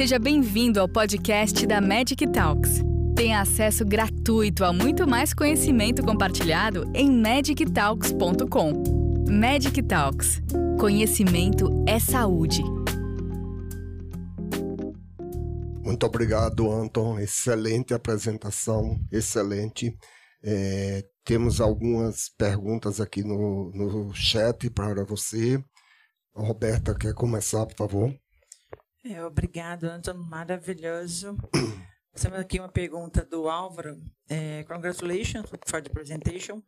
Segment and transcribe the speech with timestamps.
[0.00, 2.80] Seja bem-vindo ao podcast da Magic Talks.
[3.14, 8.72] Tenha acesso gratuito a muito mais conhecimento compartilhado em magictalks.com.
[9.30, 10.40] Magic Talks.
[10.80, 12.62] Conhecimento é saúde.
[15.84, 17.18] Muito obrigado, Anton.
[17.18, 19.94] Excelente apresentação, excelente.
[20.42, 25.62] É, temos algumas perguntas aqui no, no chat para você.
[26.34, 28.19] Roberta, quer começar, por favor?
[29.04, 30.14] É, obrigado, Anton.
[30.14, 31.36] Maravilhoso.
[32.14, 33.98] Temos aqui uma pergunta do Álvaro.
[34.28, 36.62] É, congratulations for the presentation.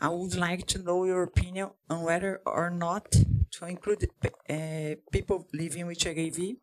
[0.00, 3.08] I would like to know your opinion on whether or not
[3.52, 4.06] to include
[4.50, 6.56] uh, people living with HIV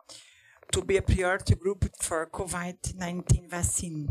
[0.72, 4.08] to be a priority group for COVID-19 vaccine.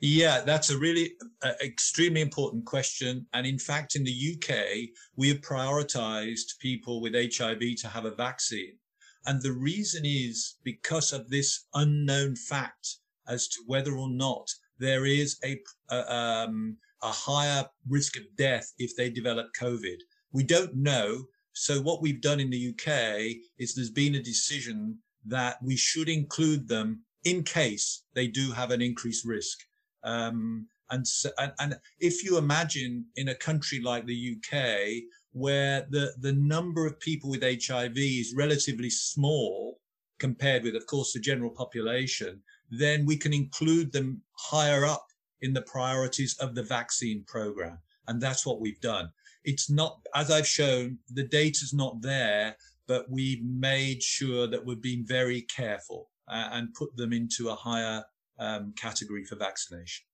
[0.00, 3.26] Yeah, that's a really uh, extremely important question.
[3.32, 8.14] And in fact, in the UK, we have prioritized people with HIV to have a
[8.14, 8.78] vaccine.
[9.26, 12.96] And the reason is because of this unknown fact
[13.28, 15.60] as to whether or not there is a,
[15.90, 19.96] a, um, a higher risk of death if they develop COVID.
[20.32, 21.24] We don't know.
[21.52, 26.08] So what we've done in the UK is there's been a decision that we should
[26.08, 29.58] include them in case they do have an increased risk.
[30.04, 35.02] Um, and, so, and, and if you imagine in a country like the UK,
[35.36, 39.78] where the, the number of people with HIV is relatively small
[40.18, 45.08] compared with, of course, the general population, then we can include them higher up
[45.42, 47.78] in the priorities of the vaccine program.
[48.08, 49.10] And that's what we've done.
[49.44, 52.56] It's not, as I've shown, the data's not there,
[52.88, 57.54] but we've made sure that we've been very careful uh, and put them into a
[57.54, 58.02] higher
[58.38, 60.06] um, category for vaccination.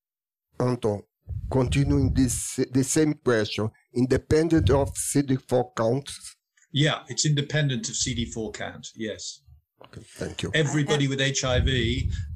[0.59, 1.05] Anton,
[1.53, 6.37] continuing this the same question, independent of CD4 counts?
[6.73, 8.89] Yeah, it's independent of CD4 count.
[8.97, 9.43] Yes.
[9.85, 10.51] Okay, thank you.
[10.55, 11.69] Everybody with HIV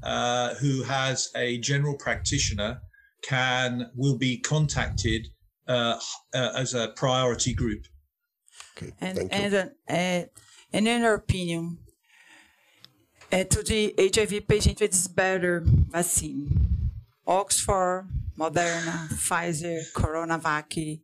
[0.03, 2.81] uh, who has a general practitioner
[3.23, 5.29] can will be contacted
[5.67, 5.99] uh,
[6.35, 7.87] uh, as a priority group.
[8.77, 9.39] Okay, And, thank you.
[9.39, 10.29] and, uh,
[10.73, 11.79] and in our opinion,
[13.33, 16.66] uh, to the HIV patient, it is better vaccine?
[17.27, 21.01] Oxford, Moderna, Pfizer, CoronaVac.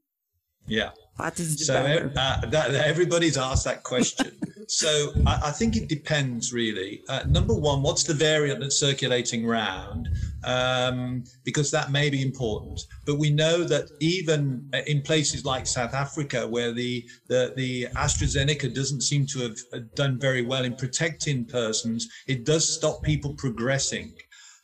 [0.66, 0.90] Yeah.
[1.16, 4.32] What is the So uh, that, everybody's asked that question.
[4.68, 7.02] so I, I think it depends really.
[7.08, 10.08] Uh, number one, what's the variant that's circulating around?
[10.44, 12.80] Um, because that may be important.
[13.04, 18.74] But we know that even in places like South Africa, where the, the, the AstraZeneca
[18.74, 23.34] doesn't seem to have uh, done very well in protecting persons, it does stop people
[23.34, 24.14] progressing.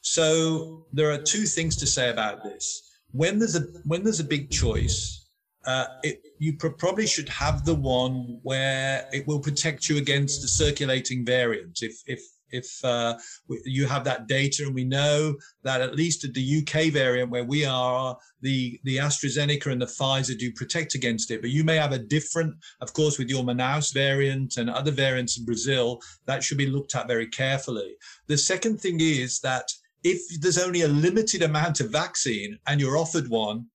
[0.00, 2.82] So there are two things to say about this.
[3.12, 5.26] When there's a when there's a big choice,
[5.66, 10.42] uh, it, you pr- probably should have the one where it will protect you against
[10.42, 11.82] the circulating variants.
[11.82, 12.20] If if
[12.50, 13.16] if uh,
[13.64, 17.44] you have that data, and we know that at least at the UK variant where
[17.44, 21.40] we are, the the AstraZeneca and the Pfizer do protect against it.
[21.40, 25.38] But you may have a different, of course, with your Manaus variant and other variants
[25.38, 26.00] in Brazil.
[26.26, 27.96] That should be looked at very carefully.
[28.26, 29.70] The second thing is that
[30.04, 33.66] if there's only a limited amount of vaccine and you're offered one,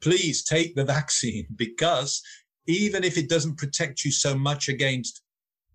[0.00, 2.22] please take the vaccine because
[2.66, 5.22] even if it doesn't protect you so much against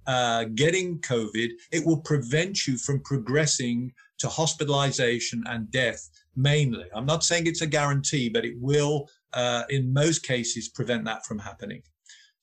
[0.07, 6.85] uh, getting COVID, it will prevent you from progressing to hospitalization and death mainly.
[6.95, 11.25] I'm not saying it's a guarantee, but it will, uh, in most cases, prevent that
[11.25, 11.81] from happening.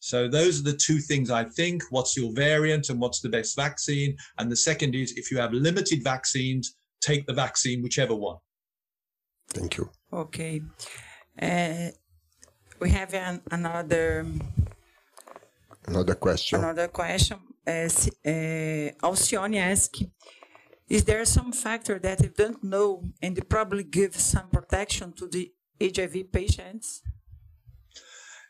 [0.01, 1.83] So those are the two things I think.
[1.89, 4.15] What's your variant and what's the best vaccine?
[4.39, 8.39] And the second is if you have limited vaccines, take the vaccine, whichever one.
[9.57, 9.91] Thank you.
[10.13, 10.63] Okay.
[11.41, 11.89] Uh,
[12.81, 14.27] we have an, another
[15.87, 16.59] Another question.
[16.61, 17.39] another question.
[17.67, 17.89] Uh,
[18.27, 20.03] uh, Alcione asked,
[20.89, 25.27] is there some factor that you don't know and it probably gives some protection to
[25.27, 27.03] the HIV patients?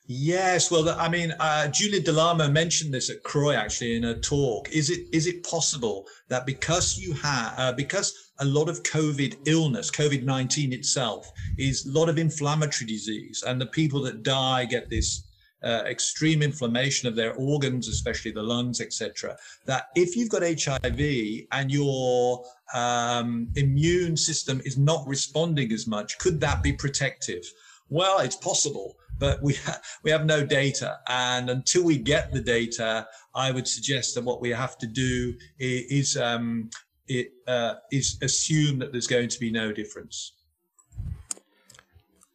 [0.06, 4.14] Yes, well, I mean, uh, Julia del Amo mentioned this at CROI actually in a
[4.20, 4.68] talk.
[4.70, 9.36] Is it is it possible that because you have uh, because a lot of COVID
[9.46, 14.64] illness, COVID nineteen itself, is a lot of inflammatory disease, and the people that die
[14.64, 15.24] get this
[15.64, 19.36] uh, extreme inflammation of their organs, especially the lungs, etc.
[19.64, 22.44] That if you've got HIV and your
[22.74, 27.44] um, immune system is not responding as much, could that be protective?
[27.88, 32.40] Well, it's possible, but we ha- we have no data, and until we get the
[32.40, 36.68] data, I would suggest that what we have to do is, is um,
[37.08, 40.32] it uh, is assume that there's going to be no difference.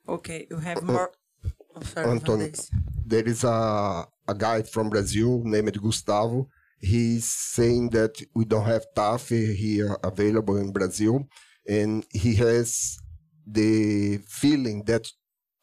[0.08, 1.12] Okay, you have more.
[1.76, 2.52] I'm sorry, Anton,
[3.06, 6.50] there is a, a guy from Brazil named Gustavo.
[6.80, 11.28] He's saying that we don't have TAF here available in Brazil,
[11.68, 12.98] and he has
[13.46, 15.08] the feeling that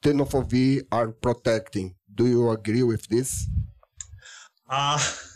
[0.02, 1.94] tenofovir are protecting.
[2.14, 3.48] Do you agree with this?
[4.68, 4.98] Uh,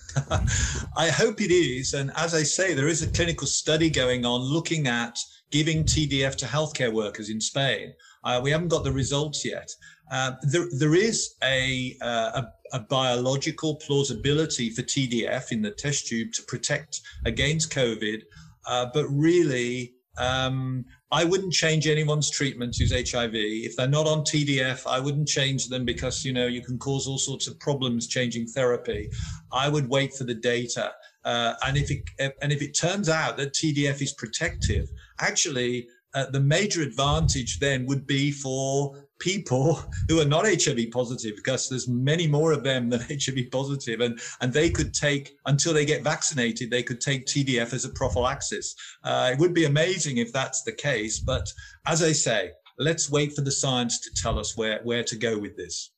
[0.96, 1.94] I hope it is.
[1.94, 5.18] And as I say, there is a clinical study going on looking at
[5.50, 7.92] giving TDF to healthcare workers in Spain.
[8.24, 9.70] Uh, we haven't got the results yet.
[10.10, 16.08] Uh, there, there is a, uh, a, a, biological plausibility for TDF in the test
[16.08, 18.22] tube to protect against COVID,
[18.66, 23.34] uh, but really, um, I wouldn't change anyone's treatment who's HIV.
[23.34, 27.08] If they're not on TDF, I wouldn't change them because you know you can cause
[27.08, 29.10] all sorts of problems changing therapy.
[29.52, 30.92] I would wait for the data,
[31.24, 32.02] uh, and if it
[32.40, 34.88] and if it turns out that TDF is protective,
[35.20, 41.36] actually uh, the major advantage then would be for people who are not HIV positive
[41.36, 45.72] because there's many more of them than HIV positive and and they could take until
[45.72, 48.74] they get vaccinated they could take TDF as a prophylaxis.
[49.04, 51.46] Uh, it would be amazing if that's the case, but
[51.86, 55.38] as I say, let's wait for the science to tell us where where to go
[55.38, 55.92] with this.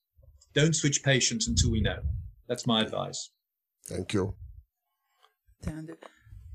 [0.55, 2.01] Don't switch patients until we know.
[2.49, 3.31] That's my advice.
[3.87, 4.35] Thank you.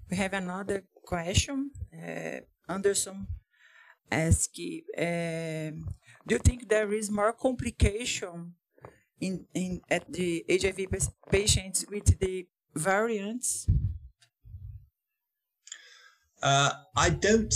[0.10, 1.72] We have another question.
[1.94, 2.40] Uh,
[2.70, 3.28] Anderson
[4.12, 4.52] ask,
[4.98, 5.72] uh,
[6.28, 8.56] do you think there is more complication
[9.20, 10.88] in, in at the HIV
[11.32, 13.68] patients with the variants?
[16.42, 17.54] Uh, I don't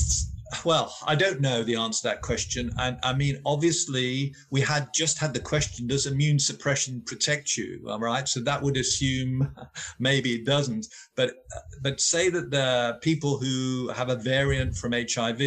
[0.66, 2.72] well, I don't know the answer to that question.
[2.78, 7.86] And I mean, obviously, we had just had the question does immune suppression protect you?
[7.88, 8.28] All right.
[8.28, 9.54] So that would assume
[10.00, 10.88] maybe it doesn't.
[11.16, 11.46] But,
[11.82, 15.42] but say that the people who have a variant from HIV,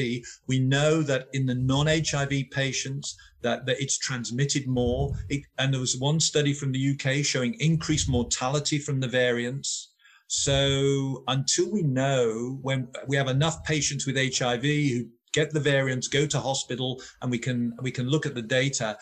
[0.46, 5.12] we know that in the non HIV patients, that, that it's transmitted more.
[5.28, 9.90] It, and there was one study from the UK showing increased mortality from the variants.
[10.26, 16.08] So until we know when we have enough patients with HIV who get the variants,
[16.08, 18.96] go to hospital, and we can we can look at the data,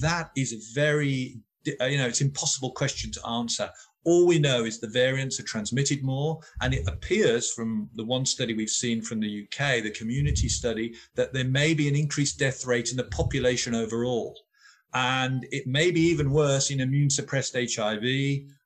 [0.00, 1.38] that is a very
[1.80, 3.70] uh, you know it's impossible question to answer.
[4.04, 8.24] All we know is the variants are transmitted more, and it appears from the one
[8.24, 12.38] study we've seen from the UK, the community study, that there may be an increased
[12.38, 14.38] death rate in the population overall.
[14.94, 18.04] And it may be even worse in immune suppressed HIV.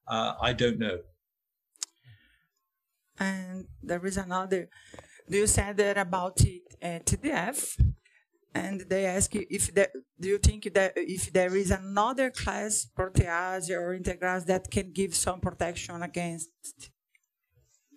[0.06, 0.98] Uh, I don't know.
[3.20, 4.69] And there is another.
[5.28, 7.78] Do you say that about uh, TDF?
[8.52, 12.84] And they ask you if there, do you think that if there is another class
[12.99, 16.50] protease or integrase that can give some protection against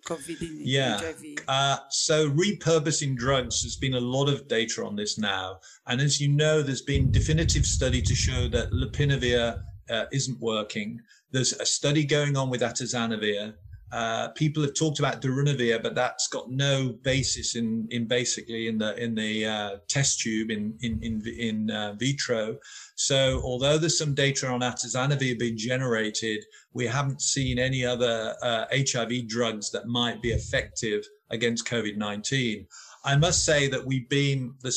[0.06, 1.00] COVID yeah.
[1.00, 1.44] HIV?
[1.48, 5.58] Uh, so repurposing drugs, there's been a lot of data on this now.
[5.88, 9.60] And as you know, there's been definitive study to show that lopinavir
[9.90, 11.00] uh, isn't working.
[11.32, 13.54] There's a study going on with atazanavir.
[13.92, 18.78] Uh, people have talked about darunavir, but that's got no basis in in basically in
[18.78, 22.56] the in the uh, test tube in in in, in uh, vitro.
[22.96, 29.12] So although there's some data on atazanavir being generated, we haven't seen any other HIV
[29.12, 32.66] uh, drugs that might be effective against COVID-19.
[33.04, 34.74] I must say that we've been the,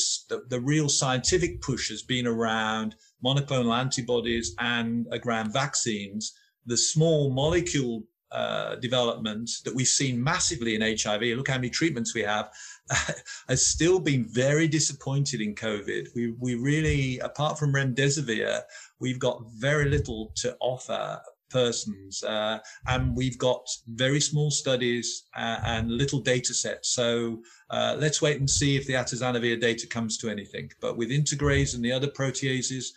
[0.48, 2.94] the real scientific push has been around
[3.24, 6.34] monoclonal antibodies and around vaccines.
[6.66, 12.14] The small molecule uh, development that we've seen massively in HIV, look how many treatments
[12.14, 12.50] we have,
[13.48, 16.08] has still been very disappointed in COVID.
[16.14, 18.62] We, we really, apart from remdesivir,
[19.00, 25.60] we've got very little to offer persons uh, and we've got very small studies uh,
[25.64, 26.90] and little data sets.
[26.90, 30.70] So uh, let's wait and see if the atazanavir data comes to anything.
[30.80, 32.88] But with integrase and the other proteases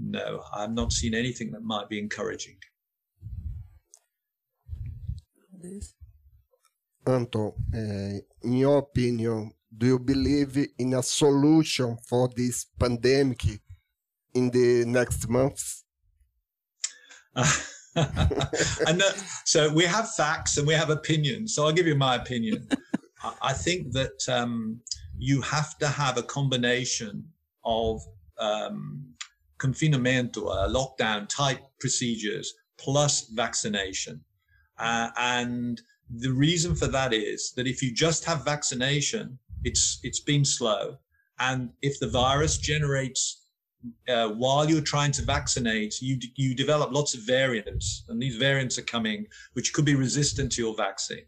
[0.00, 2.56] no i've not seen anything that might be encouraging
[5.60, 5.94] this?
[7.06, 13.42] Anton, uh, in your opinion, do you believe in a solution for this pandemic
[14.34, 15.84] in the next months?
[17.96, 18.46] Uh,
[18.86, 19.02] and
[19.44, 21.56] so we have facts and we have opinions.
[21.56, 22.68] So I'll give you my opinion.
[23.42, 24.80] I think that um,
[25.18, 27.24] you have to have a combination
[27.64, 28.00] of
[28.38, 29.04] um,
[29.58, 34.20] confinamento, uh, lockdown type procedures, plus vaccination.
[34.80, 40.20] Uh, and the reason for that is that if you just have vaccination, it's it's
[40.20, 40.96] been slow,
[41.38, 43.40] and if the virus generates
[44.08, 48.78] uh, while you're trying to vaccinate, you you develop lots of variants, and these variants
[48.78, 51.26] are coming, which could be resistant to your vaccine.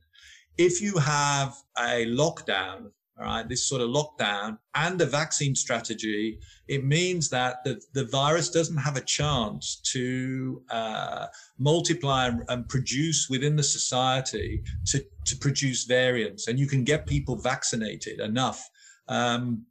[0.58, 2.90] If you have a lockdown,
[3.22, 6.38] right, this sort of lockdown and the vaccine strategy,
[6.68, 11.26] it means that the, the virus doesn't have a chance to uh,
[11.58, 16.48] multiply and, and, produce within the society to, to produce variants.
[16.48, 18.68] And you can get people vaccinated enough.
[19.08, 19.64] Um,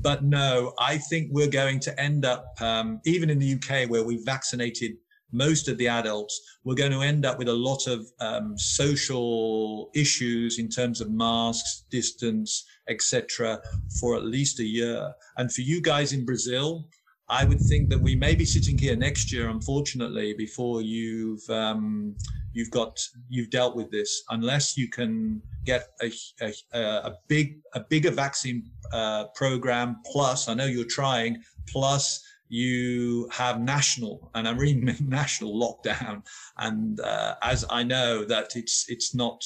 [0.00, 4.04] but no, I think we're going to end up, um, even in the UK, where
[4.04, 4.92] we vaccinated
[5.32, 9.90] most of the adults, we're going to end up with a lot of um, social
[9.94, 13.60] issues in terms of masks, distance, etc.,
[14.00, 15.12] for at least a year.
[15.36, 16.88] And for you guys in Brazil,
[17.30, 22.16] I would think that we may be sitting here next year, unfortunately, before you've um,
[22.54, 27.80] you've got you've dealt with this, unless you can get a, a, a big a
[27.80, 29.96] bigger vaccine uh, program.
[30.10, 31.42] Plus, I know you're trying.
[31.66, 36.22] Plus, you have national, and I mean national lockdown.
[36.56, 39.44] And uh, as I know that it's it's not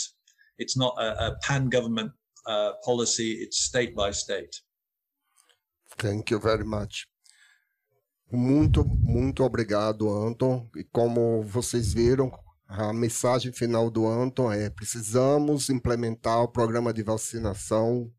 [0.59, 2.12] it's not a, a pan government
[2.47, 4.61] uh, policy; it's state by state.
[5.99, 7.06] Thank you very much.
[8.30, 10.66] Muito, muito obrigado, Anton.
[10.75, 12.32] E como vocês viram,
[12.66, 18.11] a mensagem final do Anton é: precisamos implementar o programa de vacinação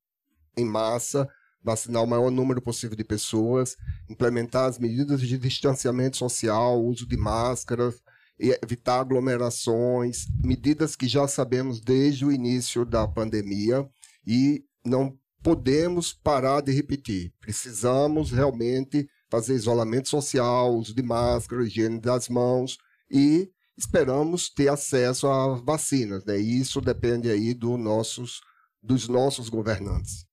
[0.55, 1.27] em massa
[1.63, 3.77] vacinar o maior número possível de pessoas,
[4.09, 8.01] implementar as medidas de distanciamento social, uso de máscaras,
[8.37, 13.87] evitar aglomerações, medidas que já sabemos desde o início da pandemia
[14.25, 17.33] e não podemos parar de repetir.
[17.39, 22.77] Precisamos realmente fazer isolamento social, uso de máscara, higiene das mãos
[23.11, 26.23] e esperamos ter acesso a vacinas.
[26.25, 26.39] Né?
[26.39, 28.41] E isso depende aí do nossos,
[28.81, 30.25] dos nossos governantes.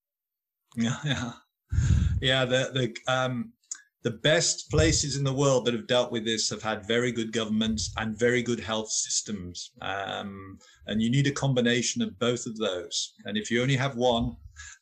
[0.77, 1.33] Yeah, yeah,
[2.21, 2.45] yeah.
[2.45, 3.53] The the um,
[4.03, 7.33] the best places in the world that have dealt with this have had very good
[7.33, 9.73] governments and very good health systems.
[9.83, 13.13] Um, and you need a combination of both of those.
[13.25, 14.37] And if you only have one,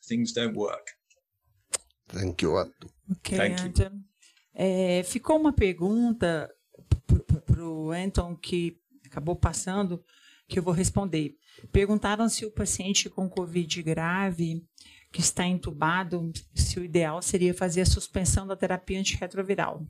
[0.07, 0.87] things don't work.
[2.07, 2.89] Thank you, Anton.
[3.11, 4.03] Ok, Thank Anton.
[4.53, 6.49] É, ficou uma pergunta
[7.45, 10.03] para o Anton que acabou passando,
[10.47, 11.35] que eu vou responder.
[11.71, 14.65] Perguntaram se o paciente com Covid grave
[15.11, 19.85] que está entubado, se o ideal seria fazer a suspensão da terapia antirretroviral.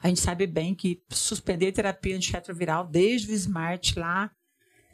[0.00, 4.30] A gente sabe bem que suspender terapia antirretroviral desde o SMART lá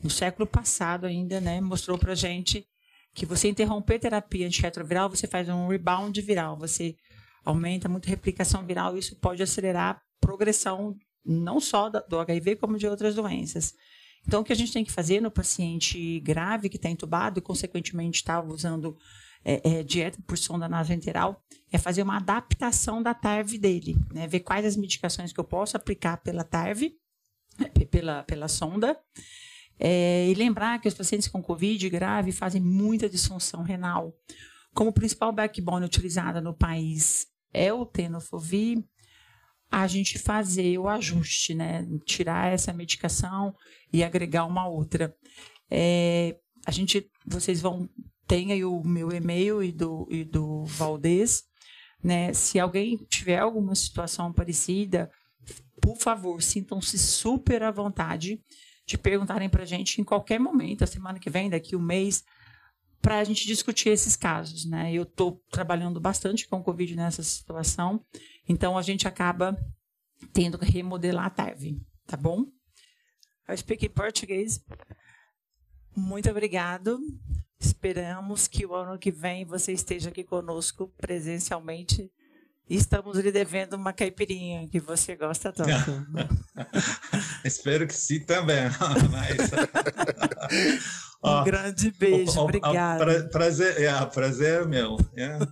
[0.02, 2.66] no século passado ainda, né, mostrou para gente
[3.14, 6.97] que você interromper terapia antirretroviral, você faz um rebound viral, você
[7.44, 12.56] aumenta muito a replicação viral e isso pode acelerar a progressão não só do HIV,
[12.56, 13.75] como de outras doenças.
[14.26, 17.43] Então, o que a gente tem que fazer no paciente grave que está entubado e,
[17.43, 18.97] consequentemente, está usando
[19.45, 24.26] é, é, dieta por sonda nasoenteral, é fazer uma adaptação da TARV dele, né?
[24.26, 26.97] ver quais as medicações que eu posso aplicar pela TARV,
[27.90, 28.99] pela, pela sonda,
[29.78, 34.16] é, e lembrar que os pacientes com Covid grave fazem muita disfunção renal.
[34.73, 38.83] Como principal backbone utilizada no país é o tenofovir,
[39.83, 41.85] a gente fazer o ajuste, né?
[42.04, 43.54] Tirar essa medicação
[43.93, 45.14] e agregar uma outra.
[45.71, 47.88] É, a gente, vocês vão
[48.26, 51.43] tem aí o meu e-mail e do, e do Valdez,
[52.02, 52.33] né?
[52.33, 55.11] Se alguém tiver alguma situação parecida,
[55.83, 58.40] por favor, sintam-se super à vontade
[58.87, 62.23] de perguntarem para a gente em qualquer momento, a semana que vem, daqui um mês,
[63.02, 64.93] para a gente discutir esses casos, né?
[64.93, 68.02] Eu estou trabalhando bastante com o Covid nessa situação,
[68.49, 69.57] então a gente acaba
[70.33, 72.47] tendo que remodelar a TARV, tá bom?
[73.49, 74.61] I speak in português.
[75.95, 76.99] Muito obrigado.
[77.61, 82.11] Esperamos que o ano que vem você esteja aqui conosco presencialmente.
[82.69, 85.71] Estamos lhe devendo uma caipirinha que você gosta tanto.
[87.45, 88.65] Espero que sim também.
[89.13, 89.51] Mas...
[91.23, 92.99] um grande beijo, oh, obrigado.
[92.99, 94.97] Pra, prazer, é, prazer meu.
[95.15, 95.47] Yeah.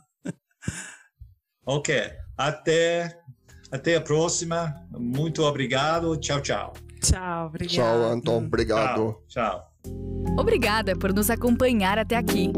[1.65, 3.19] Ok, até,
[3.71, 4.75] até a próxima.
[4.91, 6.17] Muito obrigado.
[6.17, 6.73] Tchau, tchau.
[7.01, 7.75] Tchau, obrigado.
[7.75, 8.39] Tchau, Anton.
[8.39, 9.17] Obrigado.
[9.29, 9.73] tchau.
[9.73, 9.73] tchau.
[10.39, 12.53] Obrigada por nos acompanhar até aqui.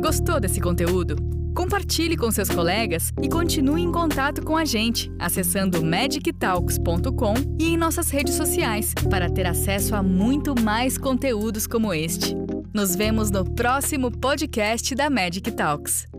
[0.00, 1.16] Gostou desse conteúdo?
[1.54, 7.76] Compartilhe com seus colegas e continue em contato com a gente acessando magictalks.com e em
[7.76, 12.34] nossas redes sociais para ter acesso a muito mais conteúdos como este.
[12.72, 16.09] Nos vemos no próximo podcast da Magic Talks.